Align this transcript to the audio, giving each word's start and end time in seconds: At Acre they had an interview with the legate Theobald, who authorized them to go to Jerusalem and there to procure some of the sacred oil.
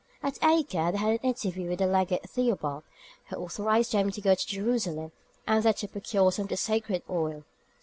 At 0.23 0.43
Acre 0.43 0.91
they 0.93 0.97
had 0.97 1.11
an 1.11 1.17
interview 1.19 1.69
with 1.69 1.77
the 1.77 1.85
legate 1.85 2.27
Theobald, 2.27 2.81
who 3.29 3.35
authorized 3.35 3.91
them 3.91 4.09
to 4.09 4.19
go 4.19 4.33
to 4.33 4.47
Jerusalem 4.47 5.11
and 5.45 5.63
there 5.63 5.73
to 5.73 5.87
procure 5.87 6.31
some 6.31 6.45
of 6.45 6.49
the 6.49 6.57
sacred 6.57 7.03
oil. 7.07 7.43